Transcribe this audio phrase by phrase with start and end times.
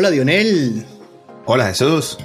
[0.00, 0.84] Hola Dionel.
[1.44, 2.18] Hola Jesús.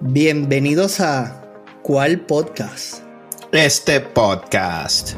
[0.00, 1.44] Bienvenidos a
[1.82, 3.02] ¿Cuál podcast?
[3.52, 5.12] Este podcast.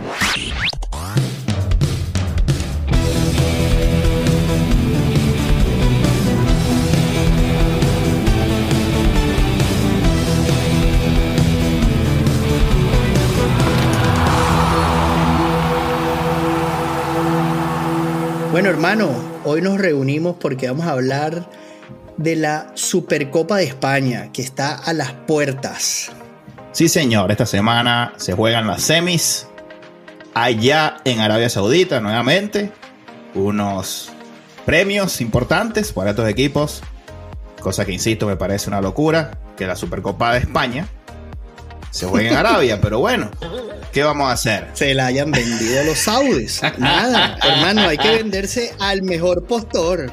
[18.50, 19.10] Bueno hermano,
[19.44, 21.48] hoy nos reunimos porque vamos a hablar
[22.16, 26.12] de la Supercopa de España que está a las puertas.
[26.72, 29.46] Sí señor, esta semana se juegan las semis
[30.34, 32.72] allá en Arabia Saudita nuevamente.
[33.34, 34.10] Unos
[34.64, 36.82] premios importantes para estos equipos.
[37.60, 40.86] Cosa que, insisto, me parece una locura que la Supercopa de España
[41.90, 43.30] se juegue en Arabia, pero bueno,
[43.92, 44.68] ¿qué vamos a hacer?
[44.74, 46.60] Se la hayan vendido los saudis.
[46.78, 50.10] Nada, hermano, hay que venderse al mejor postor.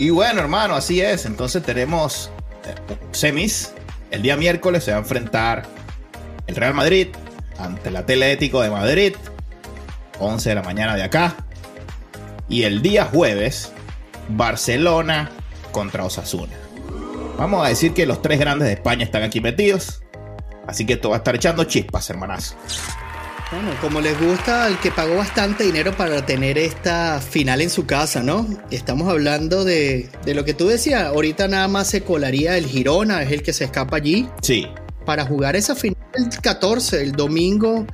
[0.00, 1.26] Y bueno, hermano, así es.
[1.26, 2.30] Entonces tenemos
[2.64, 3.74] eh, semis.
[4.10, 5.64] El día miércoles se va a enfrentar
[6.46, 7.08] el Real Madrid
[7.58, 9.14] ante el Atlético de Madrid.
[10.18, 11.36] 11 de la mañana de acá.
[12.48, 13.72] Y el día jueves,
[14.30, 15.30] Barcelona
[15.70, 16.56] contra Osasuna.
[17.36, 20.02] Vamos a decir que los tres grandes de España están aquí metidos.
[20.66, 22.56] Así que esto va a estar echando chispas, hermanazo.
[23.50, 27.84] Bueno, como les gusta al que pagó bastante dinero para tener esta final en su
[27.84, 28.46] casa, ¿no?
[28.70, 33.22] Estamos hablando de, de, lo que tú decías, ahorita nada más se colaría el Girona,
[33.24, 34.28] es el que se escapa allí.
[34.40, 34.68] Sí.
[35.04, 37.86] Para jugar esa final el 14, el domingo,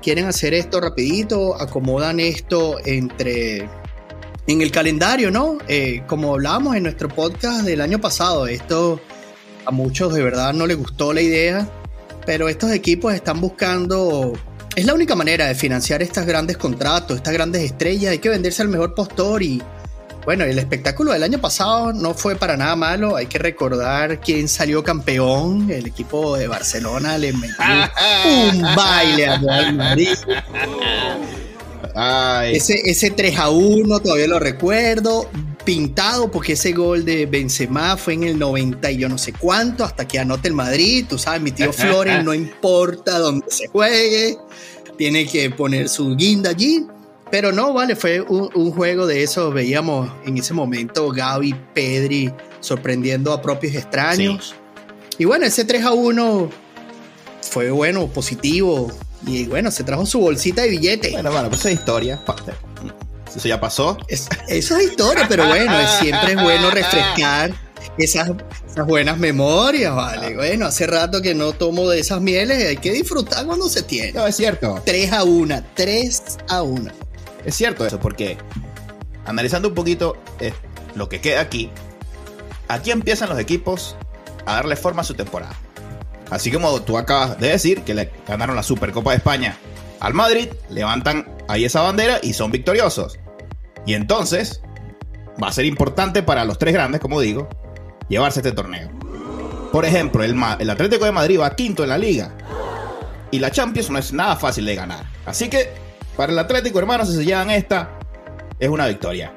[0.00, 3.68] quieren hacer esto rapidito, acomodan esto entre...
[4.46, 5.58] En el calendario, ¿no?
[5.66, 9.00] Eh, como hablábamos en nuestro podcast del año pasado, esto
[9.66, 11.68] a muchos de verdad no les gustó la idea,
[12.24, 14.32] pero estos equipos están buscando
[14.76, 18.12] es la única manera de financiar estos grandes contratos, estas grandes estrellas.
[18.12, 19.62] Hay que venderse al mejor postor y
[20.26, 23.16] bueno, el espectáculo del año pasado no fue para nada malo.
[23.16, 25.70] Hay que recordar quién salió campeón.
[25.70, 27.56] El equipo de Barcelona le metió
[28.52, 30.14] un baile a Real Madrid.
[32.52, 35.30] Ese, ese 3 a 1 todavía lo recuerdo.
[35.64, 39.84] Pintado porque ese gol de Benzema fue en el 90 y yo no sé cuánto,
[39.84, 41.06] hasta que anote el Madrid.
[41.08, 44.36] Tú sabes, mi tío Flores, no importa dónde se juegue,
[44.96, 46.86] tiene que poner su guinda allí.
[47.30, 49.50] Pero no, vale, fue un, juego de eso.
[49.50, 54.54] Veíamos en ese momento Gaby, Pedri sorprendiendo a propios extraños.
[55.18, 56.50] Y bueno, ese 3 a 1
[57.42, 58.92] fue bueno, positivo.
[59.26, 61.10] Y bueno, se trajo su bolsita de billete.
[61.12, 62.20] Bueno, bueno, pues esa historia.
[63.34, 63.98] Eso ya pasó.
[64.08, 67.65] eso es historia, pero bueno, siempre es bueno refrescar
[68.04, 68.30] esas,
[68.68, 70.34] esas, buenas memorias, vale.
[70.34, 74.12] Bueno, hace rato que no tomo de esas mieles, hay que disfrutar cuando se tiene.
[74.12, 74.82] No, es cierto.
[74.84, 76.92] 3 a 1, 3 a 1.
[77.44, 78.36] Es cierto eso, porque
[79.24, 80.52] analizando un poquito eh,
[80.94, 81.70] lo que queda aquí,
[82.68, 83.96] aquí empiezan los equipos
[84.44, 85.56] a darle forma a su temporada.
[86.30, 89.56] Así como tú acabas de decir que le ganaron la Supercopa de España
[90.00, 93.18] al Madrid, levantan ahí esa bandera y son victoriosos.
[93.86, 94.60] Y entonces
[95.42, 97.48] va a ser importante para los tres grandes, como digo,
[98.08, 98.90] llevarse este torneo.
[99.72, 102.32] Por ejemplo, el, el Atlético de Madrid va quinto en la liga.
[103.30, 105.04] Y la Champions no es nada fácil de ganar.
[105.26, 105.70] Así que
[106.16, 107.90] para el Atlético, hermanos, si se llevan esta,
[108.58, 109.32] es una victoria.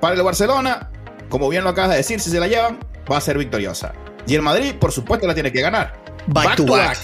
[0.00, 0.90] Para el Barcelona,
[1.28, 2.78] como bien lo acabas de decir, si se la llevan,
[3.10, 3.92] va a ser victoriosa.
[4.26, 5.94] Y el Madrid, por supuesto, la tiene que ganar.
[6.26, 6.98] Back, to back.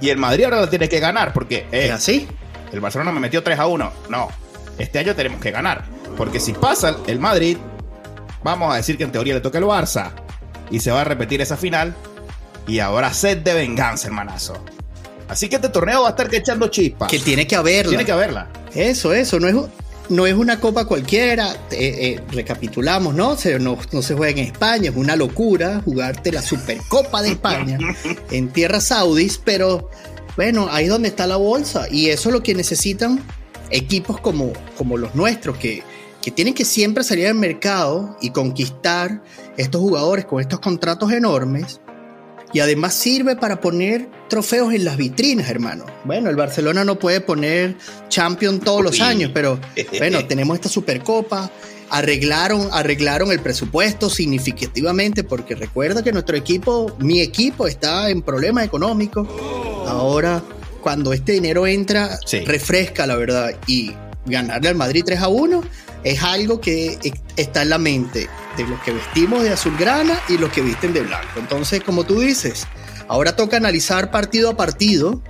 [0.00, 1.66] Y el Madrid ahora la tiene que ganar porque.
[1.70, 2.26] Eh, ¿Es así?
[2.72, 3.92] El Barcelona me metió 3 a 1.
[4.08, 4.28] No.
[4.78, 5.84] Este año tenemos que ganar.
[6.16, 7.58] Porque si pasa el Madrid,
[8.44, 10.12] vamos a decir que en teoría le toca el Barça.
[10.70, 11.94] Y se va a repetir esa final.
[12.68, 14.62] Y ahora sed de venganza, hermanazo.
[15.28, 17.10] Así que este torneo va a estar que echando chispas.
[17.10, 17.90] Que tiene que haberla.
[17.90, 18.48] Tiene que haberla.
[18.74, 19.40] Eso, eso.
[19.40, 19.56] No es,
[20.08, 21.52] no es una copa cualquiera.
[21.70, 23.36] Eh, eh, recapitulamos, ¿no?
[23.58, 24.90] no, no se juega en España.
[24.90, 27.78] Es una locura jugarte la Supercopa de España
[28.30, 29.40] en tierras saudis.
[29.42, 29.90] Pero
[30.36, 31.86] bueno, ahí es donde está la bolsa.
[31.90, 33.22] Y eso es lo que necesitan
[33.70, 35.82] equipos como, como los nuestros, que,
[36.24, 39.22] que tienen que siempre salir al mercado y conquistar
[39.58, 41.82] estos jugadores con estos contratos enormes.
[42.54, 45.84] Y además sirve para poner trofeos en las vitrinas, hermano.
[46.04, 47.76] Bueno, el Barcelona no puede poner
[48.08, 49.60] Champion todos los años, pero
[49.98, 51.50] bueno, tenemos esta Supercopa.
[51.90, 58.64] Arreglaron, arreglaron el presupuesto significativamente porque recuerda que nuestro equipo, mi equipo, está en problemas
[58.64, 59.28] económicos.
[59.86, 60.42] Ahora
[60.80, 63.54] cuando este dinero entra, refresca la verdad.
[63.66, 63.92] Y
[64.24, 65.62] ganarle al Madrid 3 a 1
[66.04, 66.98] es algo que
[67.36, 71.00] está en la mente de los que vestimos de azulgrana y los que visten de
[71.00, 71.38] blanco.
[71.38, 72.66] Entonces, como tú dices,
[73.08, 75.20] ahora toca analizar partido a partido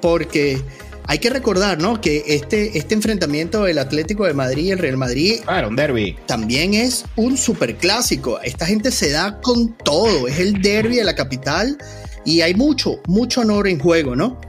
[0.00, 0.62] porque
[1.08, 2.00] hay que recordar, ¿no?
[2.00, 5.40] Que este, este enfrentamiento del Atlético de Madrid y el Real Madrid.
[5.44, 6.16] Claro, un derby.
[6.26, 8.40] También es un superclásico.
[8.40, 10.28] Esta gente se da con todo.
[10.28, 11.78] Es el derby de la capital
[12.24, 14.40] y hay mucho, mucho honor en juego, ¿no?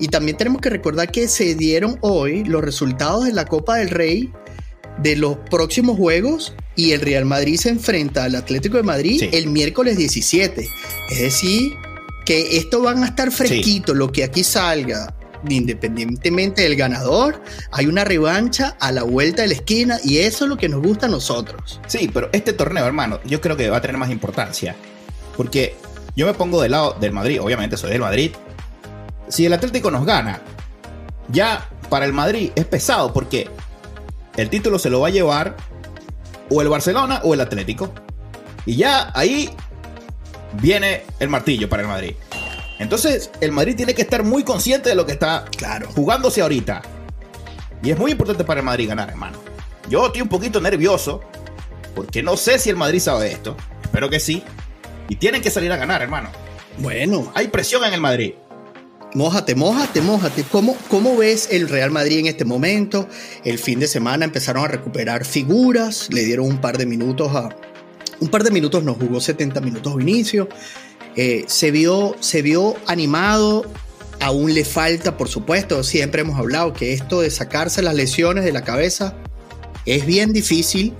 [0.00, 3.90] Y también tenemos que recordar que se dieron hoy los resultados de la Copa del
[3.90, 4.32] Rey
[5.02, 9.48] de los próximos juegos y el Real Madrid se enfrenta al Atlético de Madrid el
[9.48, 10.68] miércoles 17.
[11.10, 11.74] Es decir,
[12.24, 15.14] que esto van a estar fresquito, lo que aquí salga,
[15.48, 17.42] independientemente del ganador,
[17.72, 20.82] hay una revancha a la vuelta de la esquina y eso es lo que nos
[20.82, 21.80] gusta a nosotros.
[21.86, 24.76] Sí, pero este torneo, hermano, yo creo que va a tener más importancia.
[25.36, 25.74] Porque
[26.14, 28.32] yo me pongo del lado del Madrid, obviamente soy del Madrid.
[29.28, 30.42] Si el Atlético nos gana,
[31.28, 33.48] ya para el Madrid es pesado porque
[34.36, 35.56] el título se lo va a llevar
[36.50, 37.92] o el Barcelona o el Atlético.
[38.66, 39.50] Y ya ahí
[40.60, 42.14] viene el martillo para el Madrid.
[42.78, 45.88] Entonces, el Madrid tiene que estar muy consciente de lo que está claro.
[45.94, 46.82] jugándose ahorita.
[47.82, 49.38] Y es muy importante para el Madrid ganar, hermano.
[49.88, 51.20] Yo estoy un poquito nervioso
[51.94, 53.56] porque no sé si el Madrid sabe esto.
[53.82, 54.42] Espero que sí.
[55.08, 56.30] Y tienen que salir a ganar, hermano.
[56.78, 57.32] Bueno.
[57.34, 58.34] Hay presión en el Madrid.
[59.14, 60.44] Mójate, mójate, mójate.
[60.44, 63.08] ¿Cómo, ¿Cómo ves el Real Madrid en este momento?
[63.44, 67.48] El fin de semana empezaron a recuperar figuras, le dieron un par de minutos a...
[68.20, 70.48] Un par de minutos no jugó 70 minutos de inicio.
[71.16, 73.64] Eh, se, vio, se vio animado,
[74.20, 78.52] aún le falta, por supuesto, siempre hemos hablado que esto de sacarse las lesiones de
[78.52, 79.16] la cabeza
[79.86, 80.94] es bien difícil,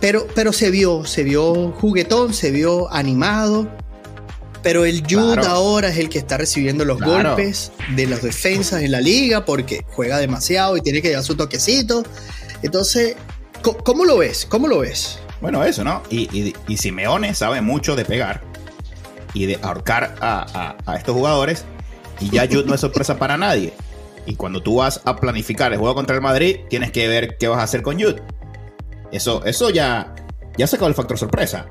[0.00, 3.70] pero, pero se vio, se vio juguetón, se vio animado.
[4.64, 8.92] Pero el Jude ahora es el que está recibiendo los golpes de las defensas en
[8.92, 12.02] la liga porque juega demasiado y tiene que dar su toquecito.
[12.62, 13.14] Entonces,
[13.62, 14.46] ¿cómo lo ves?
[14.48, 15.18] ¿Cómo lo ves?
[15.42, 16.02] Bueno, eso, ¿no?
[16.08, 18.40] Y, y, Simeone sabe mucho de pegar
[19.34, 21.66] y de ahorcar a, estos jugadores.
[22.18, 23.74] Y ya Jude no es sorpresa para nadie.
[24.24, 27.48] Y cuando tú vas a planificar el juego contra el Madrid, tienes que ver qué
[27.48, 28.22] vas a hacer con Jude.
[29.12, 30.14] Eso, eso ya,
[30.56, 31.66] ya se acabó el factor sorpresa.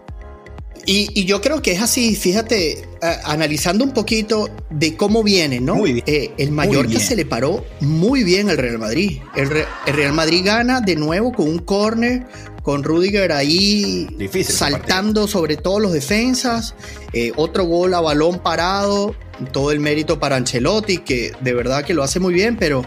[0.85, 2.87] Y, yo creo que es así, fíjate,
[3.23, 5.75] analizando un poquito de cómo viene, ¿no?
[5.75, 6.05] Muy bien.
[6.07, 9.21] Eh, el Mallorca se le paró muy bien al Real Madrid.
[9.35, 9.49] El,
[9.93, 12.25] Real Madrid gana de nuevo con un córner,
[12.63, 14.07] con Rudiger ahí
[14.43, 16.75] saltando sobre todos los defensas.
[17.13, 19.15] Eh, otro gol a balón parado,
[19.51, 22.83] todo el mérito para Ancelotti, que de verdad que lo hace muy bien, pero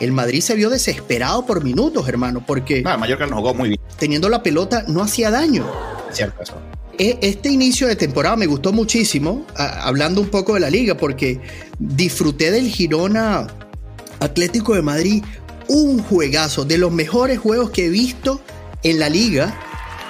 [0.00, 2.82] el Madrid se vio desesperado por minutos, hermano, porque...
[2.84, 3.80] Ah, Mallorca no jugó muy bien.
[3.98, 5.66] Teniendo la pelota no hacía daño.
[6.10, 6.60] Cierto eso.
[6.98, 11.40] E, este inicio de temporada me gustó muchísimo, hablando un poco de la liga, porque
[11.78, 13.46] disfruté del Girona
[14.20, 15.22] Atlético de Madrid,
[15.68, 18.40] un juegazo, de los mejores juegos que he visto
[18.82, 19.56] en la liga.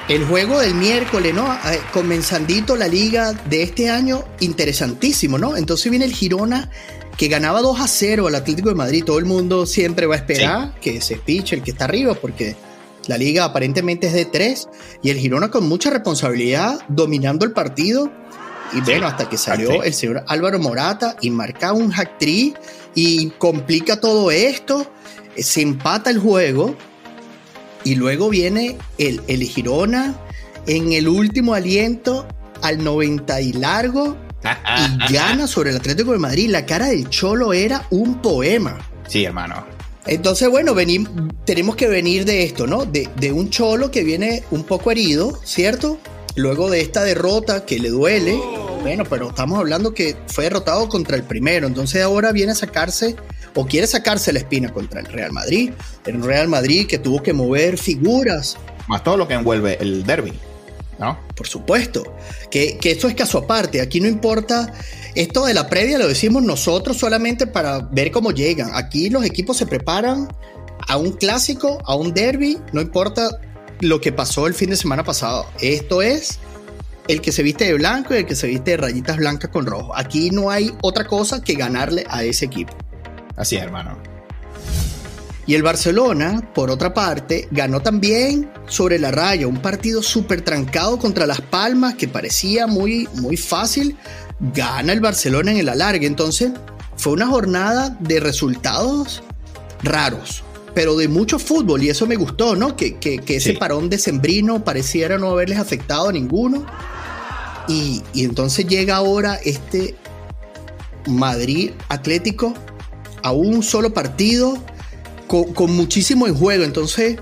[0.09, 1.47] El juego del miércoles, ¿no?
[1.93, 5.59] Comenzandito la liga de este año, interesantísimo, ¿no?
[5.59, 6.71] Entonces viene el Girona
[7.19, 9.05] que ganaba 2 a 0 al Atlético de Madrid.
[9.05, 12.57] Todo el mundo siempre va a esperar que se piche el que está arriba, porque
[13.09, 14.69] la liga aparentemente es de tres
[15.03, 18.13] y el Girona con mucha responsabilidad dominando el partido.
[18.73, 22.21] Y bueno, hasta que salió el señor Álvaro Morata y marca un hack
[22.95, 24.87] y complica todo esto,
[25.35, 26.77] eh, se empata el juego
[27.83, 30.15] y luego viene el, el Girona
[30.67, 32.29] en el último aliento
[32.61, 34.19] al 90 y largo
[35.09, 36.51] y gana sobre el Atlético de Madrid.
[36.51, 38.79] La cara del Cholo era un poema.
[39.07, 39.78] Sí, hermano.
[40.09, 40.75] Entonces, bueno,
[41.45, 42.87] tenemos que venir de esto, ¿no?
[42.87, 45.99] De, un cholo que viene un poco herido, ¿cierto?
[46.35, 48.41] Luego de esta derrota que le duele.
[48.81, 51.67] Bueno, pero estamos hablando que fue derrotado contra el primero.
[51.67, 53.17] Entonces ahora viene a sacarse
[53.55, 55.73] o quiere sacarse la espina contra el Real Madrid.
[56.07, 58.57] El Real Madrid que tuvo que mover figuras.
[58.87, 60.33] Más todo lo que envuelve el derby.
[60.99, 61.19] ¿No?
[61.35, 62.03] Por supuesto.
[62.51, 63.81] Que, que esto es caso aparte.
[63.81, 64.73] Aquí no importa
[65.15, 68.71] esto de la previa lo decimos nosotros solamente para ver cómo llegan.
[68.75, 70.29] Aquí los equipos se preparan
[70.87, 73.29] a un clásico, a un derby, no importa
[73.81, 75.47] lo que pasó el fin de semana pasado.
[75.61, 76.39] Esto es
[77.09, 79.67] el que se viste de blanco y el que se viste de rayitas blancas con
[79.67, 79.97] rojo.
[79.97, 82.77] Aquí no hay otra cosa que ganarle a ese equipo.
[83.37, 83.99] Así es, hermano.
[85.49, 90.99] Y el Barcelona, por otra parte, ganó también sobre la raya, un partido súper trancado
[90.99, 93.97] contra Las Palmas que parecía muy, muy fácil,
[94.55, 96.07] gana el Barcelona en el alargue.
[96.07, 96.53] Entonces,
[96.99, 99.23] fue una jornada de resultados
[99.83, 102.77] raros, pero de mucho fútbol, y eso me gustó, ¿no?
[102.77, 106.67] Que, que, ese parón de Sembrino pareciera no haberles afectado a ninguno.
[107.69, 109.95] Y, entonces llega ahora este
[111.07, 112.53] Madrid Atlético
[113.23, 114.59] a un solo partido
[115.29, 116.65] con, muchísimo en juego.
[116.65, 117.19] Entonces,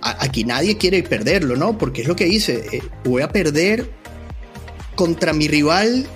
[0.00, 1.78] aquí nadie quiere perderlo, ¿no?
[1.78, 3.88] Porque es lo que dice, eh, voy a perder
[4.96, 6.08] contra mi rival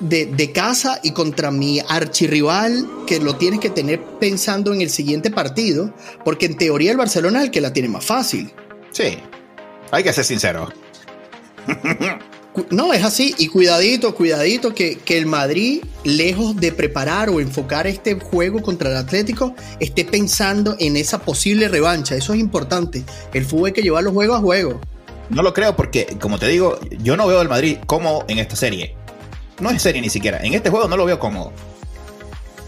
[0.00, 5.30] de, casa y contra mi archirrival que lo tienes que tener pensando en el siguiente
[5.30, 5.94] partido,
[6.24, 8.52] porque en teoría el Barcelona es el que la tiene más fácil.
[8.90, 9.18] Sí,
[9.90, 10.68] hay que ser sincero.
[12.70, 13.34] No, es así.
[13.38, 18.90] Y cuidadito, cuidadito, que, que, el Madrid, lejos de preparar o enfocar este juego contra
[18.90, 22.14] el Atlético, esté pensando en esa posible revancha.
[22.14, 23.04] Eso es importante.
[23.32, 24.80] El fútbol hay que llevar los juegos a juego.
[25.30, 28.56] No lo creo porque, como te digo, yo no veo al Madrid como en esta
[28.56, 28.94] serie.
[29.60, 30.38] No es serie ni siquiera.
[30.38, 31.52] En este juego no lo veo cómodo.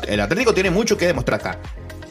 [0.06, 1.58] El Atlético tiene mucho que demostrar acá.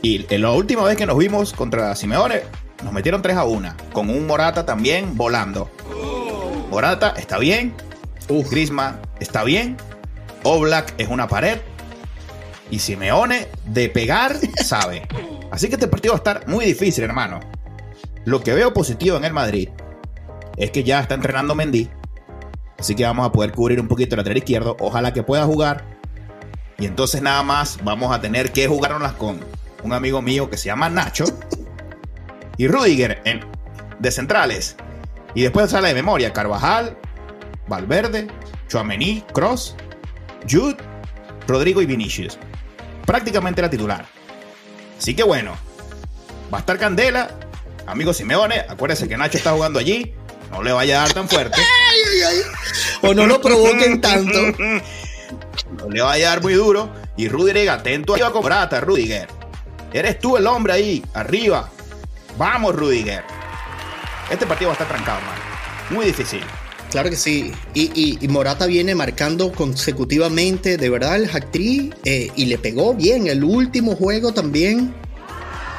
[0.02, 2.42] Y en la última vez que nos vimos contra Simeone,
[2.84, 3.76] nos metieron 3 a 1.
[3.92, 5.70] Con un Morata también volando.
[6.76, 7.74] Morata está bien.
[8.28, 8.52] Uf.
[8.52, 9.78] Griezmann está bien.
[10.44, 11.60] Oblak es una pared.
[12.70, 15.08] Y Simeone, de pegar, sabe.
[15.52, 17.40] Así que este partido va a estar muy difícil, hermano.
[18.26, 19.70] Lo que veo positivo en el Madrid
[20.58, 21.90] es que ya está entrenando Mendy.
[22.78, 24.76] Así que vamos a poder cubrir un poquito el lateral izquierdo.
[24.82, 25.86] Ojalá que pueda jugar.
[26.78, 29.40] Y entonces nada más vamos a tener que jugarnos con
[29.82, 31.24] un amigo mío que se llama Nacho.
[32.58, 33.40] Y Rudiger en,
[34.00, 34.76] de centrales.
[35.36, 36.98] Y después sale de memoria Carvajal,
[37.68, 38.28] Valverde,
[38.70, 39.76] Chouameni, Cross,
[40.50, 40.78] Jude,
[41.48, 42.40] Rodrigo y Vinicius.
[43.06, 44.06] Prácticamente la titular.
[44.98, 45.56] Así que bueno,
[46.52, 47.30] va a estar Candela.
[47.86, 50.14] Amigo Simeone, acuérdense que Nacho está jugando allí.
[50.52, 51.62] No le vaya a dar tan fuerte.
[53.02, 54.40] o no lo provoquen tanto.
[55.78, 56.90] No le vaya a dar muy duro.
[57.18, 59.28] Y Rudiger, atento arriba con Brata, Rudiger.
[59.92, 61.70] Eres tú el hombre ahí, arriba.
[62.38, 63.24] Vamos, Rudiger.
[64.30, 65.42] Este partido va a estar trancado, hermano.
[65.92, 66.42] Muy difícil.
[66.92, 67.52] Claro que sí.
[67.74, 73.28] Y, Morata viene marcando consecutivamente, de verdad, el actriz eh, y le pegó bien.
[73.28, 74.94] El último juego también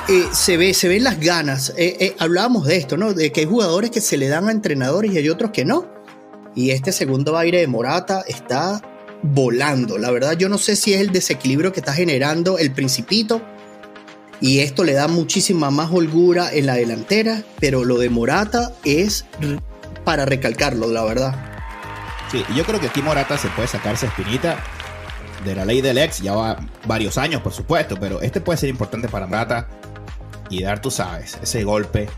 [0.09, 1.73] eh, se, ve, se ven las ganas.
[1.77, 3.13] Eh, eh, hablábamos de esto, ¿no?
[3.13, 5.89] De que hay jugadores que se le dan a entrenadores y hay otros que no.
[6.55, 8.81] Y este segundo aire de Morata está
[9.23, 9.99] volando.
[9.99, 13.43] La verdad, yo no sé si es el desequilibrio que está generando el Principito.
[14.41, 17.43] Y esto le da muchísima más holgura en la delantera.
[17.61, 19.25] Pero lo de Morata es
[20.05, 21.35] para recalcarlo, la verdad.
[22.31, 24.59] Sí, yo creo que aquí Morata se puede sacar esa espinita
[25.45, 26.21] de la ley del ex.
[26.21, 27.97] Ya va varios años, por supuesto.
[27.99, 29.69] Pero este puede ser importante para Morata
[30.51, 32.09] y dar, tú sabes, ese golpe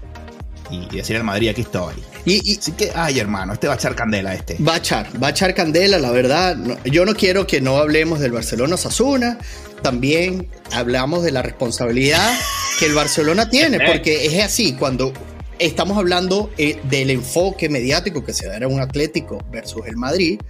[0.70, 1.94] y decir al Madrid, aquí estoy.
[2.24, 4.56] Y, Así que, ay, hermano, este va a echar candela, este.
[4.62, 6.56] Va a echar, va a echar candela, la verdad.
[6.84, 9.38] yo no quiero que no hablemos del Barcelona Sasuna.
[9.82, 12.36] También hablamos de la responsabilidad
[12.78, 15.12] que el Barcelona tiene, porque es así, cuando
[15.58, 20.40] estamos hablando eh, del enfoque mediático que se da en un Atlético versus el Madrid,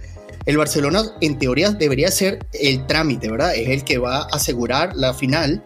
[0.45, 3.55] el Barcelona en teoría debería ser el trámite, ¿verdad?
[3.55, 5.63] Es el que va a asegurar la final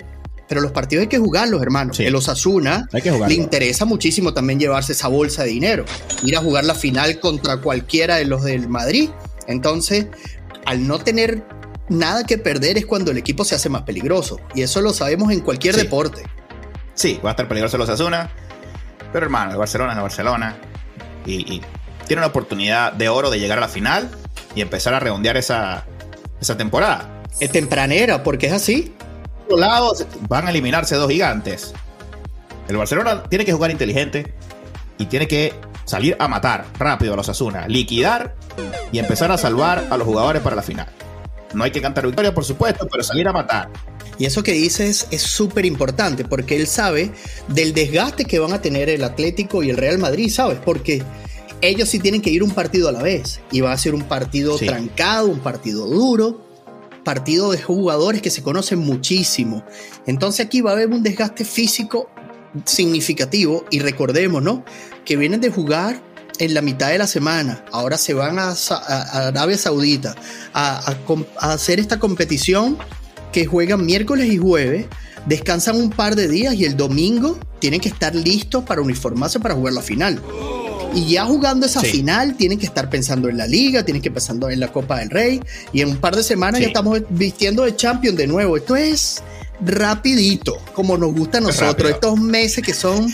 [0.54, 2.00] pero los partidos hay que jugarlos, hermanos.
[2.00, 5.84] El Osasuna le interesa muchísimo también llevarse esa bolsa de dinero,
[6.24, 9.10] ir a jugar la final contra cualquiera de los del Madrid.
[9.48, 10.06] Entonces,
[10.68, 11.44] al no tener
[11.90, 14.40] nada que perder es cuando el equipo se hace más peligroso.
[14.54, 16.22] Y eso lo sabemos en cualquier deporte.
[16.94, 18.30] Sí, va a estar peligroso el Osasuna.
[19.12, 20.56] Pero hermano, el Barcelona es el Barcelona.
[21.26, 21.64] Y,
[22.06, 24.08] tiene una oportunidad de oro de llegar a la final
[24.54, 25.86] y empezar a redondear esa,
[26.40, 27.24] esa temporada.
[27.40, 28.94] Es tempranera, porque es así
[29.60, 31.74] lados van a eliminarse dos gigantes.
[32.68, 34.34] El Barcelona tiene que jugar inteligente
[34.98, 35.54] y tiene que
[35.86, 38.36] salir a matar rápido a los Asuna, liquidar
[38.92, 40.88] y empezar a salvar a los jugadores para la final.
[41.54, 43.70] No hay que cantar victoria, por supuesto, pero salir a matar.
[44.18, 47.12] Y eso que dices es súper importante porque él sabe
[47.48, 50.60] del desgaste que van a tener el Atlético y el Real Madrid, ¿sabes?
[50.64, 51.04] Porque
[51.62, 54.04] ellos sí tienen que ir un partido a la vez y va a ser un
[54.04, 56.53] partido trancado, un partido duro
[57.04, 59.64] partido de jugadores que se conocen muchísimo.
[60.06, 62.10] Entonces aquí va a haber un desgaste físico
[62.66, 64.64] significativo y recordemos, ¿no?
[65.06, 66.02] Que vienen de jugar
[66.40, 70.16] en la mitad de la semana, ahora se van a, Arabia Saudita
[70.54, 70.96] a,
[71.40, 72.78] hacer esta competición
[73.32, 74.88] que juegan miércoles y jueves,
[75.26, 79.56] descansan un par de días y el domingo tienen que estar listos para uniformarse para
[79.56, 80.22] jugar la final.
[80.94, 84.50] Y ya jugando esa final, tienen que estar pensando en la liga, tienen que pensando
[84.50, 85.42] en la Copa del Rey.
[85.72, 88.58] Y en un par de semanas ya estamos vistiendo de champion de nuevo.
[88.58, 89.24] Esto es
[89.62, 91.92] rapidito, como nos gusta a nosotros.
[91.92, 93.12] Estos meses que son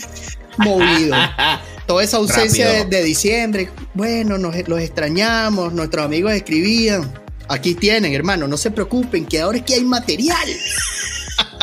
[0.58, 1.18] movidos.
[1.88, 3.70] Toda esa ausencia de, diciembre.
[3.94, 7.12] Bueno, nos, los extrañamos, nuestros amigos escribían.
[7.48, 10.48] Aquí tienen, hermano, no se preocupen, que ahora es que hay material.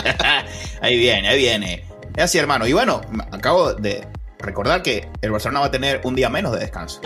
[0.81, 1.85] ahí viene, ahí viene.
[2.17, 2.67] Es así, hermano.
[2.67, 4.05] Y bueno, acabo de,
[4.47, 7.01] recordar que el Barcelona va a tener un día menos de descanso.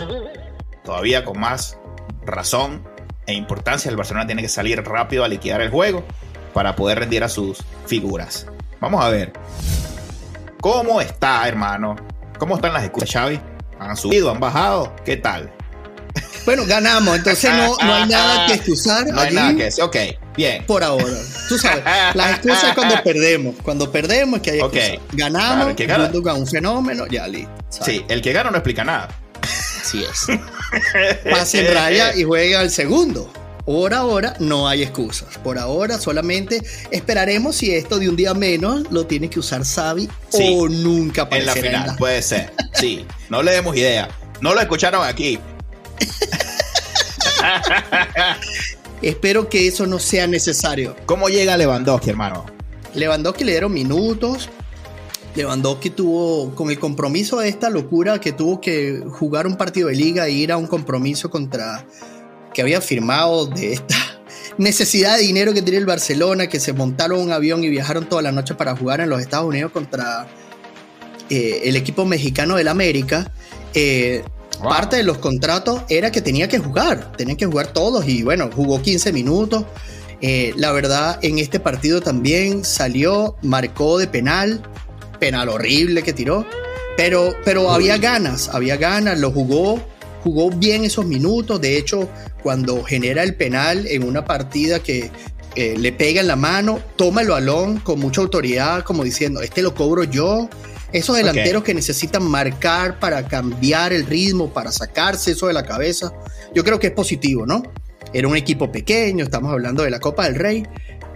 [0.83, 1.77] Todavía con más
[2.25, 2.87] razón
[3.25, 6.03] e importancia, el Barcelona tiene que salir rápido a liquidar el juego
[6.53, 8.47] para poder rendir a sus figuras.
[8.79, 9.33] Vamos a ver.
[10.61, 11.95] ¿Cómo está, hermano?
[12.37, 13.41] ¿Cómo están las escuchas, Xavi?
[13.79, 14.31] ¿Han subido?
[14.31, 14.95] ¿Han bajado?
[15.03, 15.51] ¿Qué tal?
[16.45, 19.07] Bueno, ganamos, entonces no, no hay nada que excusar.
[19.07, 19.95] No hay nada que decir, ok,
[20.35, 20.65] bien.
[20.65, 21.17] Por ahora.
[21.47, 21.83] Tú sabes,
[22.15, 23.55] las excusas es cuando perdemos.
[23.63, 24.99] Cuando perdemos es que hay excusas.
[25.13, 26.33] Ganamos, claro, el gana...
[26.37, 27.51] un fenómeno, ya listo.
[27.69, 29.09] Sí, el que gana no explica nada.
[29.81, 30.27] Así es.
[31.31, 33.31] Pase en raya y juega el segundo.
[33.65, 35.37] Por ahora no hay excusas.
[35.37, 40.09] Por ahora solamente esperaremos si esto de un día menos lo tiene que usar Sabi
[40.31, 42.51] o nunca En la final, puede ser.
[42.73, 44.09] Sí, no le demos idea.
[44.41, 45.39] No lo escucharon aquí.
[49.01, 50.95] Espero que eso no sea necesario.
[51.05, 52.45] ¿Cómo llega Lewandowski, hermano?
[52.93, 54.49] Lewandowski le dieron minutos.
[55.35, 59.95] Lewandowski tuvo, con el compromiso de esta locura, que tuvo que jugar un partido de
[59.95, 61.85] liga e ir a un compromiso contra
[62.53, 63.95] que había firmado de esta
[64.57, 68.21] necesidad de dinero que tiene el Barcelona, que se montaron un avión y viajaron toda
[68.21, 70.27] la noche para jugar en los Estados Unidos contra
[71.29, 73.31] eh, el equipo mexicano del América.
[73.73, 74.23] Eh,
[74.61, 78.49] parte de los contratos era que tenía que jugar, tenía que jugar todos y bueno,
[78.53, 79.65] jugó 15 minutos.
[80.21, 84.61] Eh, la verdad, en este partido también salió, marcó de penal,
[85.19, 86.45] penal horrible que tiró,
[86.95, 89.79] pero, pero había ganas, había ganas, lo jugó,
[90.23, 91.59] jugó bien esos minutos.
[91.59, 92.07] De hecho,
[92.43, 95.09] cuando genera el penal en una partida que
[95.55, 99.61] eh, le pega en la mano, toma el balón con mucha autoridad, como diciendo, este
[99.61, 100.49] lo cobro yo
[100.93, 106.11] esos delanteros que necesitan marcar para cambiar el ritmo, para sacarse eso de la cabeza,
[106.53, 107.63] yo creo que es positivo, ¿no?
[108.13, 110.63] Era un equipo pequeño, estamos hablando de la Copa del Rey,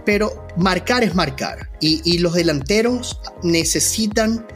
[0.04, 1.70] pero marcar es marcar.
[1.80, 4.46] Y, los delanteros necesitan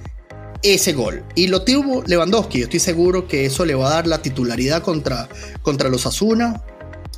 [0.62, 1.23] ese gol.
[1.35, 2.61] Y lo tuvo Lewandowski.
[2.61, 5.29] Yo estoy seguro que eso le va a dar la titularidad contra,
[5.62, 6.62] contra los Asuna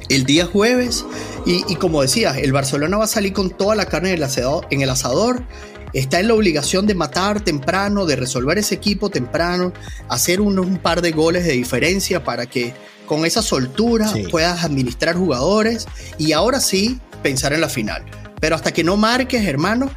[0.08, 1.04] el día jueves.
[1.46, 4.22] Y, y, como decías, el Barcelona va a salir con toda la carne en el
[4.24, 5.44] asador, en el asador
[5.92, 9.72] está en la obligación de matar temprano, de resolver ese equipo temprano,
[10.08, 12.74] hacer un, par de goles de diferencia para que
[13.06, 15.86] con esa soltura puedas administrar jugadores
[16.18, 18.04] y ahora sí pensar en la final.
[18.40, 19.90] Pero hasta que no marques, hermano,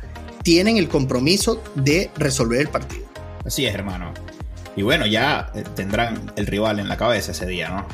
[0.44, 3.06] tienen el compromiso de resolver el partido.
[3.46, 4.14] Así es, hermano.
[4.76, 7.88] Y bueno, ya eh, tendrán el rival en la cabeza ese día, ¿no?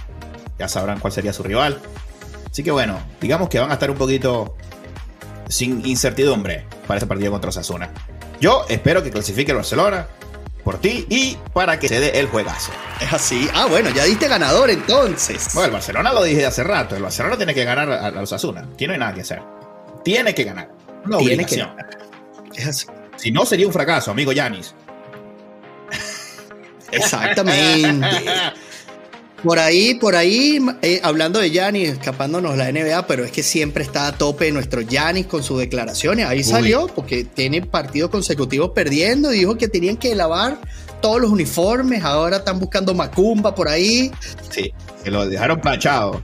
[0.58, 1.80] Ya sabrán cuál sería su rival.
[2.50, 4.58] Así que bueno, digamos que van a estar un poquito
[5.48, 7.90] sin incertidumbre para ese partido contra Osasuna.
[8.40, 10.08] Yo espero que clasifique el Barcelona
[10.64, 12.72] por ti y para que se dé el juegazo.
[13.02, 13.50] Es así.
[13.54, 15.50] Ah, bueno, ya diste ganador entonces.
[15.54, 16.96] Bueno, el Barcelona lo dije hace rato.
[16.96, 18.68] El Barcelona tiene que ganar a, los Osasuna.
[18.74, 19.42] Aquí no hay nada que hacer.
[20.04, 20.70] Tiene que ganar.
[21.06, 21.66] No tiene que
[22.56, 22.88] Es así.
[23.16, 24.76] Si no, sería un fracaso, amigo Yanis.
[26.92, 28.08] Exactamente.
[29.44, 33.84] Por ahí, por ahí, eh, hablando de Yanis, escapándonos la NBA, pero es que siempre
[33.84, 36.28] está a tope nuestro Yanis con sus declaraciones.
[36.28, 39.30] Ahí salió porque tiene partidos consecutivos perdiendo.
[39.30, 40.60] Dijo que tenían que lavar
[41.02, 42.04] todos los uniformes.
[42.04, 44.12] Ahora están buscando Macumba por ahí.
[44.52, 44.72] Sí,
[45.04, 46.22] se lo dejaron planchado.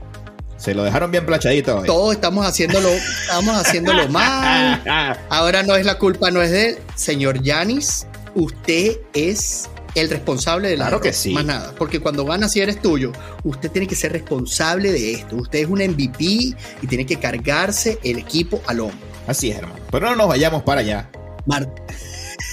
[0.57, 1.83] Se lo dejaron bien planchadito.
[1.83, 4.81] Todos estamos haciéndolo, estamos haciéndolo mal.
[5.29, 6.77] Ahora no es la culpa, no es de él.
[6.95, 11.33] Señor Yanis, usted es el responsable de la Claro que sí.
[11.33, 11.73] Más nada.
[11.77, 13.11] Porque cuando van si eres tuyo,
[13.43, 15.35] usted tiene que ser responsable de esto.
[15.35, 19.07] Usted es un MVP y tiene que cargarse el equipo al hombro.
[19.27, 19.79] Así es, hermano.
[19.91, 21.09] Pero no nos vayamos para allá.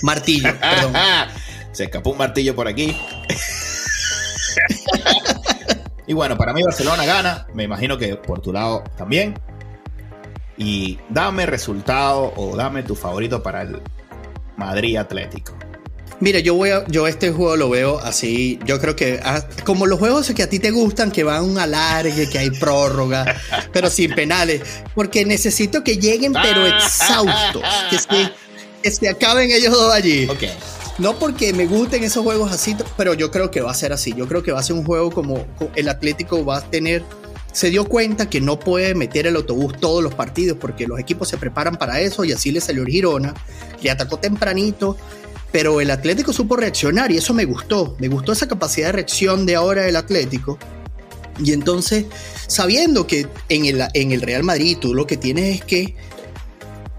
[0.03, 0.93] martillo, perdón.
[1.73, 2.97] Se escapó un martillo por aquí.
[6.07, 7.47] y bueno, para mí Barcelona gana.
[7.55, 9.39] Me imagino que por tu lado también.
[10.57, 13.81] Y dame resultado o dame tu favorito para el
[14.57, 15.55] Madrid Atlético.
[16.21, 18.59] Mira, yo voy a, yo este juego lo veo así.
[18.65, 21.59] Yo creo que ah, como los juegos que a ti te gustan, que van un
[21.59, 23.41] alargue, que hay prórroga,
[23.73, 24.63] pero sin penales,
[24.95, 28.33] porque necesito que lleguen pero exhaustos, que se,
[28.83, 30.29] que se acaben ellos dos allí.
[30.29, 30.53] Okay.
[30.99, 34.15] No porque me gusten esos juegos así, pero yo creo que va a ser así.
[34.17, 37.03] Yo creo que va a ser un juego como el Atlético va a tener
[37.55, 41.29] se dio cuenta que no puede meter el autobús todos los partidos porque los equipos
[41.29, 43.33] se preparan para eso y así le salió el Girona,
[43.81, 44.97] le atacó tempranito
[45.55, 47.95] pero el Atlético supo reaccionar y eso me gustó.
[48.01, 50.59] Me gustó esa capacidad de reacción de ahora del Atlético.
[51.39, 52.07] Y entonces,
[52.49, 55.95] sabiendo que en el, en el Real Madrid tú lo que tienes es que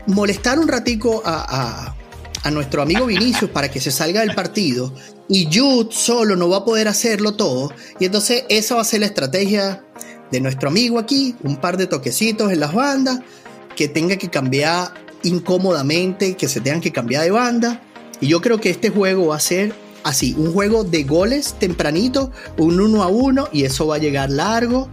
[0.08, 1.96] molestar un ratico a,
[2.44, 4.94] a, nuestro amigo Vinicius para que se salga del partido
[5.28, 7.74] y Jude solo no va a poder hacerlo todo.
[8.00, 9.84] Y entonces esa va a ser la estrategia
[10.32, 13.20] de nuestro amigo aquí, un par de toquecitos en las bandas,
[13.76, 17.82] que tenga que cambiar incómodamente, que se tengan que cambiar de banda
[18.22, 19.74] y yo creo que este juego va a ser
[20.04, 24.30] así, un juego de goles tempranito, un uno a uno, y eso va a llegar
[24.30, 24.90] largo.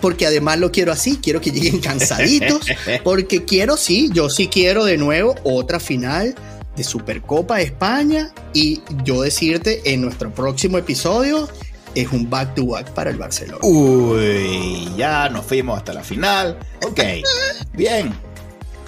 [0.00, 2.66] Porque además lo quiero así, quiero que lleguen cansaditos,
[3.02, 6.34] porque quiero, sí, yo sí quiero de nuevo otra final
[6.76, 11.48] de Supercopa de España y yo decirte en nuestro próximo episodio
[11.94, 13.60] es un back-to-back para el Barcelona.
[13.62, 16.58] Uy, ya nos fuimos hasta la final.
[16.84, 17.00] Ok,
[17.72, 18.14] bien.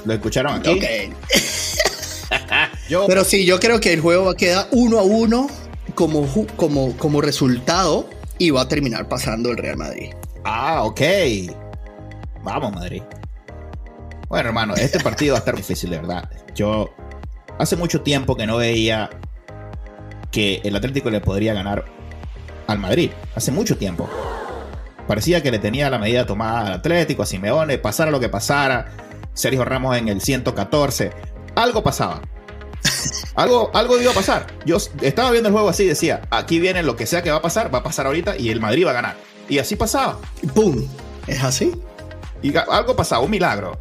[0.05, 0.71] Lo escucharon aquí.
[0.71, 0.85] Ok.
[2.89, 5.49] Pero sí, yo creo que el juego va a quedar uno a uno
[5.95, 10.13] como, como, como resultado y va a terminar pasando el Real Madrid.
[10.45, 11.01] Ah, ok.
[12.43, 13.03] Vamos, Madrid.
[14.29, 16.31] Bueno, hermano, este partido va a estar difícil, de verdad.
[16.55, 16.91] Yo
[17.59, 19.11] hace mucho tiempo que no veía
[20.31, 21.85] que el Atlético le podría ganar
[22.67, 23.11] al Madrid.
[23.35, 24.09] Hace mucho tiempo.
[25.07, 28.93] Parecía que le tenía la medida tomada al Atlético, a Simeone, pasara lo que pasara.
[29.33, 31.11] Sergio Ramos en el 114.
[31.55, 32.21] Algo pasaba.
[33.39, 34.49] Algo, algo iba a pasar.
[34.67, 37.37] Yo estaba viendo el juego así y decía, aquí viene lo que sea que va
[37.37, 39.17] a pasar, va a pasar ahorita y el Madrid va a ganar.
[39.49, 40.19] Y así pasaba.
[40.43, 40.85] Y ¡Pum!
[41.29, 41.71] ¿Es así?
[42.43, 43.79] Y algo pasaba, un milagro.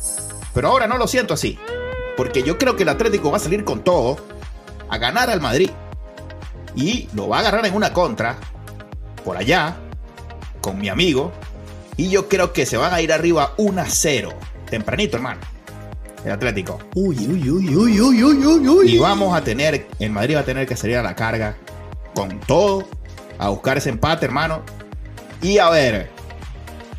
[0.53, 1.57] Pero ahora no lo siento así.
[2.15, 4.17] Porque yo creo que el Atlético va a salir con todo
[4.89, 5.71] a ganar al Madrid.
[6.75, 8.37] Y lo va a agarrar en una contra,
[9.25, 9.75] por allá,
[10.61, 11.31] con mi amigo.
[11.95, 14.33] Y yo creo que se van a ir arriba 1 a 0.
[14.69, 15.41] Tempranito, hermano.
[16.25, 16.79] El Atlético.
[16.95, 18.95] Uy, uy, uy, uy, uy, uy, uy, uy.
[18.95, 21.55] Y vamos a tener, el Madrid va a tener que salir a la carga
[22.13, 22.87] con todo,
[23.37, 24.61] a buscar ese empate, hermano.
[25.41, 26.09] Y a ver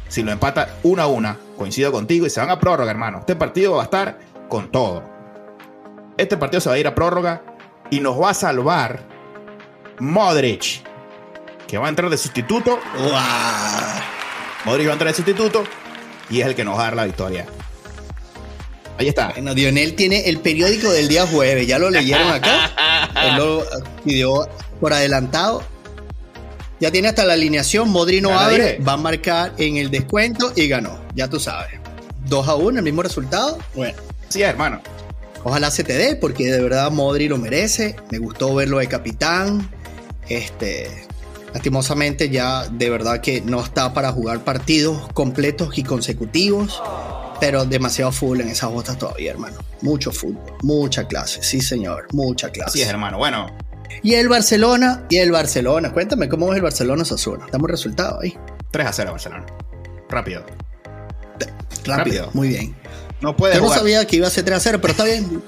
[0.09, 1.37] si lo empata una a una.
[1.57, 3.19] Coincido contigo y se van a prórroga, hermano.
[3.19, 5.03] Este partido va a estar con todo.
[6.17, 7.43] Este partido se va a ir a prórroga
[7.91, 9.01] y nos va a salvar
[9.99, 10.83] Modric,
[11.67, 12.79] que va a entrar de sustituto.
[14.65, 15.65] Modric va a entrar de sustituto
[16.31, 17.47] y es el que nos va a dar la victoria.
[18.99, 19.31] Ahí está.
[19.31, 23.11] Bueno, Dionel tiene el periódico del día jueves, ya lo leyeron acá.
[23.25, 23.65] Él lo
[24.05, 24.49] pidió
[24.81, 25.63] por adelantado.
[26.81, 27.89] Ya tiene hasta la alineación.
[27.91, 30.99] Modri no abre, va a marcar en el descuento y ganó.
[31.15, 31.73] Ya tú sabes.
[32.27, 33.59] 2 a 1, el mismo resultado.
[33.75, 33.97] Bueno,
[34.29, 34.81] Sí, hermano.
[35.45, 37.97] ojalá se te dé, porque de verdad Modri lo merece.
[38.11, 39.71] Me gustó verlo de capitán.
[40.29, 41.07] Este,
[41.55, 46.81] lastimosamente ya de verdad que no está para jugar partidos completos y consecutivos.
[47.41, 49.59] Pero demasiado fútbol en esas botas todavía, hermano.
[49.83, 52.83] Mucho fútbol, mucha clase, sí señor, mucha clase.
[52.83, 53.19] Es, hermano.
[53.19, 53.57] Bueno,
[54.03, 55.93] Y el Barcelona, y el Barcelona.
[55.93, 57.45] Cuéntame cómo es el Barcelona Sasuna.
[57.47, 58.37] Estamos resultados ahí.
[58.71, 59.47] 3 a 0 Barcelona.
[60.11, 60.45] Rápido.
[61.85, 61.97] Rápido.
[61.97, 62.31] Rápido.
[62.35, 62.75] Muy bien.
[63.21, 65.43] No puede Yo no sabía que iba a ser 3 a 0, pero está bien.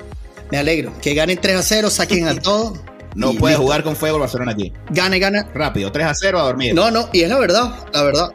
[0.50, 0.92] Me alegro.
[1.00, 2.74] Que ganen 3 a 0, saquen a todo.
[3.14, 3.62] No puede listo.
[3.62, 4.72] jugar con fuego el Barcelona aquí.
[4.90, 5.48] Gane, gana.
[5.54, 6.74] Rápido, 3 a 0 a dormir.
[6.74, 8.30] No, no, y es la verdad, la verdad.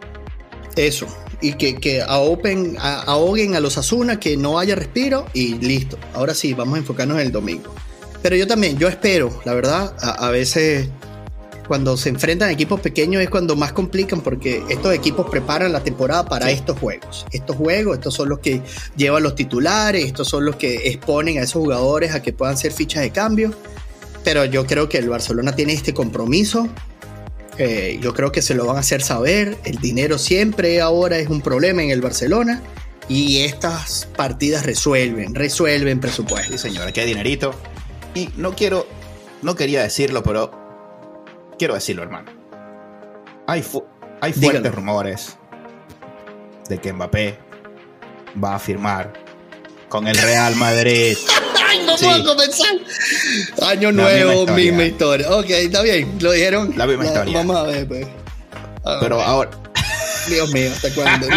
[0.76, 1.08] Eso.
[1.46, 5.98] Y que, que ahopen- a- ahoguen a los Asuna, que no haya respiro y listo.
[6.14, 7.74] Ahora sí, vamos a enfocarnos en el domingo.
[8.22, 10.90] Pero yo también, yo espero, la verdad, a, a veces
[11.68, 16.26] cuando se enfrentan equipos pequeños es cuando más complican porque estos equipos preparan la temporada
[16.26, 16.54] para Sí.
[16.54, 17.26] estos juegos.
[17.32, 18.62] Estos juegos, estos son los que
[18.96, 22.72] llevan los titulares, estos son los que exponen a esos jugadores a que puedan ser
[22.72, 23.52] fichas de cambio.
[24.24, 26.68] Pero yo creo que el Barcelona tiene este compromiso
[27.58, 29.58] eh, yo creo que se lo van a hacer saber.
[29.64, 32.62] El dinero siempre ahora es un problema en el Barcelona.
[33.08, 36.52] Y estas partidas resuelven, resuelven presupuesto.
[36.54, 37.54] Sí, señor, aquí hay dinerito.
[38.16, 38.88] Y no quiero,
[39.44, 40.52] no quería decirlo, pero
[41.60, 42.32] quiero decirlo, hermano.
[43.48, 43.86] Hay, fu-
[44.22, 44.76] hay fuertes Dígalo.
[44.76, 45.38] rumores
[46.68, 47.38] de que Mbappé
[48.44, 49.14] va a firmar
[49.88, 51.16] con el Real Madrid.
[51.80, 52.06] ¡Ay, no Sí.
[52.06, 52.70] puedo comenzar!
[53.62, 55.26] Año La nuevo, misma misma historia.
[55.26, 55.32] historia.
[55.38, 56.74] Ok, está bien, lo dijeron.
[56.78, 57.38] La misma historia.
[57.38, 58.08] Vamos a ver, pues.
[58.84, 59.50] Ah, Pero ahora,
[60.30, 61.28] Dios mío, ¿hasta cuándo?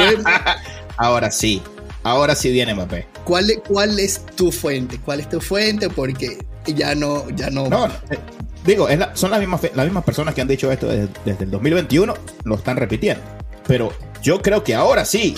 [0.97, 1.63] ahora sí,
[2.03, 3.07] ahora sí viene Mbappé.
[3.25, 4.99] ¿Cuál, es- ¿Cuál es tu fuente?
[5.05, 5.89] ¿Cuál es tu fuente?
[5.91, 7.69] Porque ya no, ya no.
[7.69, 8.19] No, eh,
[8.65, 11.51] digo, la- son las mismas, las mismas personas que han dicho esto desde, desde el
[11.51, 13.23] 2021, lo están repitiendo.
[13.67, 15.37] Pero yo creo que ahora sí.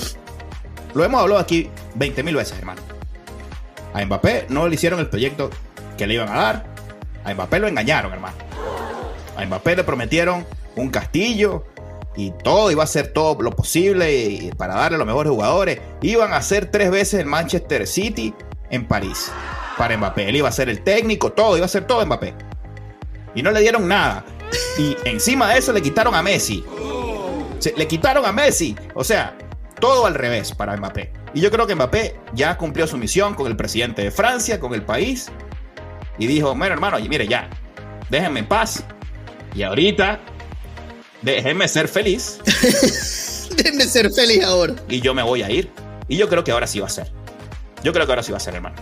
[0.94, 2.82] Lo hemos hablado aquí 20 mil veces, hermano.
[3.92, 5.50] A Mbappé no le hicieron el proyecto
[5.96, 6.64] que le iban a dar.
[7.24, 8.36] A Mbappé lo engañaron, hermano.
[9.36, 11.64] A Mbappé le prometieron un castillo
[12.16, 15.80] y todo, iba a hacer todo lo posible para darle los mejores jugadores.
[16.02, 18.34] Iban a hacer tres veces el Manchester City
[18.70, 19.30] en París
[19.76, 20.28] para Mbappé.
[20.28, 22.34] Él iba a ser el técnico, todo, iba a ser todo Mbappé.
[23.34, 24.24] Y no le dieron nada.
[24.78, 26.64] Y encima de eso le quitaron a Messi.
[27.76, 28.76] Le quitaron a Messi.
[28.94, 29.36] O sea,
[29.78, 31.12] todo al revés para Mbappé.
[31.34, 34.74] Y yo creo que Mbappé ya cumplió su misión con el presidente de Francia, con
[34.74, 35.28] el país.
[36.18, 37.48] Y dijo, bueno hermano, mire ya,
[38.10, 38.84] déjenme en paz.
[39.54, 40.20] Y ahorita,
[41.22, 42.38] déjenme ser feliz.
[43.56, 44.74] Déjenme ser feliz ahora.
[44.88, 45.70] y yo me voy a ir.
[46.08, 47.10] Y yo creo que ahora sí va a ser.
[47.82, 48.76] Yo creo que ahora sí va a ser, hermano.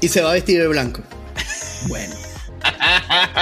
[0.00, 1.02] Y se va a vestir de blanco.
[1.88, 2.14] Bueno.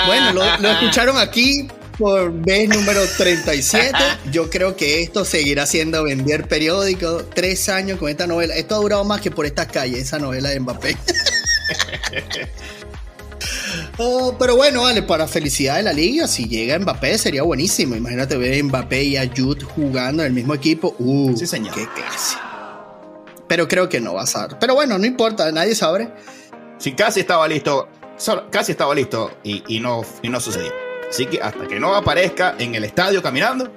[0.06, 3.92] Bueno, lo, lo escucharon aquí por vez número 37.
[4.30, 7.24] Yo creo que esto seguirá siendo vender periódico.
[7.34, 8.54] Tres años con esta novela.
[8.54, 10.96] Esto ha durado más que por estas calles, esa novela de Mbappé.
[13.98, 17.94] Oh, pero bueno, vale, para felicidad de la liga, si llega Mbappé sería buenísimo.
[17.94, 20.94] Imagínate ver Mbappé y Ayud jugando en el mismo equipo.
[20.98, 21.74] Uh, Sí, señor.
[21.74, 22.36] qué clase.
[23.48, 24.56] Pero creo que no va a ser.
[24.58, 26.10] Pero bueno, no importa, nadie sabe.
[26.78, 27.88] Si casi estaba listo,
[28.50, 30.72] casi estaba listo y, y no, y no sucedió.
[31.12, 33.70] Así que hasta que no aparezca en el estadio caminando,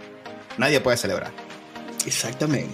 [0.58, 1.34] nadie puede celebrar.
[2.06, 2.74] Exactamente.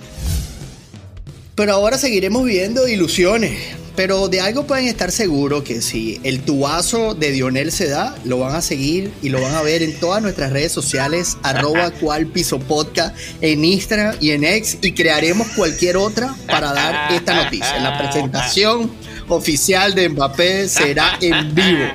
[1.55, 3.57] Pero ahora seguiremos viendo ilusiones.
[3.95, 8.37] Pero de algo pueden estar seguros que si el tubazo de Dionel se da, lo
[8.37, 12.27] van a seguir y lo van a ver en todas nuestras redes sociales, arroba cual
[12.27, 17.79] piso podcast, en Instagram y en X, y crearemos cualquier otra para dar esta noticia.
[17.79, 18.91] La presentación
[19.27, 21.85] oficial de Mbappé será en vivo.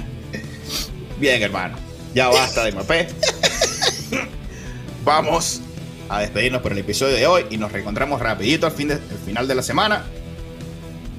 [1.21, 1.86] Bien, hermano.
[2.17, 3.09] Ya basta de Mbappé.
[5.05, 5.61] Vamos
[6.09, 9.19] a despedirnos por el episodio de hoy y nos reencontramos rapidito al, fin de- al
[9.27, 10.07] final de la semana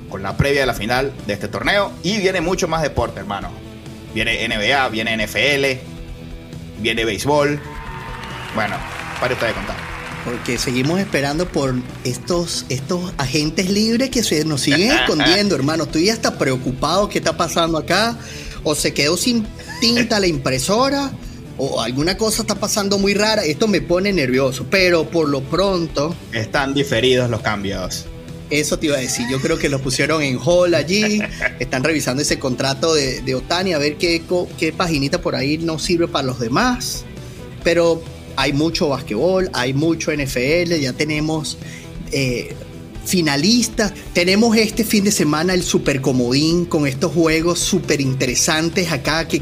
[0.09, 1.91] con la previa de la final de este torneo.
[2.01, 3.49] Y viene mucho más deporte, hermano.
[4.15, 5.79] Viene NBA, viene NFL,
[6.81, 7.61] viene béisbol.
[8.55, 8.75] Bueno,
[9.21, 9.75] para usted de contar.
[10.25, 15.83] Porque seguimos esperando por estos, estos agentes libres que se nos siguen escondiendo, hermano.
[15.83, 18.17] Estoy hasta preocupado qué está pasando acá.
[18.63, 19.45] O se quedó sin
[19.79, 21.11] tinta la impresora.
[21.59, 23.43] O alguna cosa está pasando muy rara.
[23.43, 24.65] Esto me pone nervioso.
[24.69, 28.05] Pero por lo pronto, Están diferidos los cambios.
[28.51, 29.25] eso te iba a decir.
[29.31, 31.19] Yo creo que lo pusieron en hall allí.
[31.59, 34.21] Están revisando ese contrato de, de Otani a ver qué,
[34.59, 37.05] qué paginita por ahí no sirve para los demás.
[37.63, 38.03] Pero
[38.35, 41.57] hay mucho basquetbol, hay mucho NFL, ya tenemos
[42.11, 42.55] eh,
[43.07, 43.93] finalistas.
[44.13, 49.27] Tenemos este fin de semana el super comodín con estos juegos súper interesantes acá.
[49.27, 49.37] Que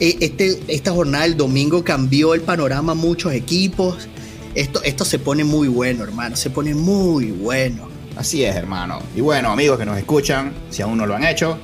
[0.00, 4.08] eh, este, esta jornada del domingo cambió el panorama a muchos equipos.
[4.54, 6.36] Esto, esto se pone muy bueno, hermano.
[6.36, 7.88] Se pone muy bueno.
[8.16, 9.00] Así es, hermano.
[9.14, 11.58] Y bueno, amigos que nos escuchan, si aún no lo han hecho,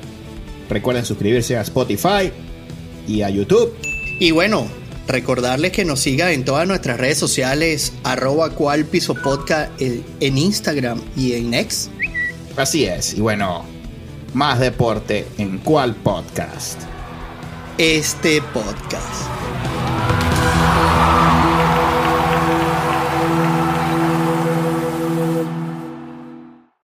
[0.68, 2.30] recuerden suscribirse a Spotify
[3.08, 3.74] y a YouTube.
[4.20, 4.66] Y bueno,
[5.06, 11.00] recordarles que nos sigan en todas nuestras redes sociales, arroba cual piso podcast en Instagram
[11.16, 11.90] y en X.
[12.56, 13.14] Así es.
[13.14, 13.64] Y bueno,
[14.32, 16.80] más deporte en cuál podcast.
[17.78, 19.43] Este podcast.